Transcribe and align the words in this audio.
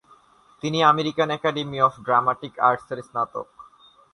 তিনি 0.63 0.79
American 0.83 1.29
Academy 1.31 1.77
of 1.81 1.93
Dramatic 2.05 2.53
আর্টসের 2.59 2.99
স্নাতক। 3.07 3.47